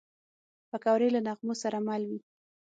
[0.69, 2.19] پکورې له نغمو سره مل وي